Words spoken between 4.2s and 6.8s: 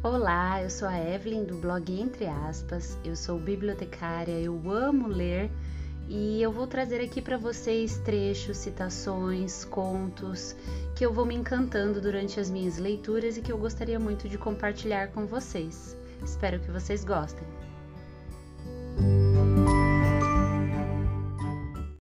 eu amo ler e eu vou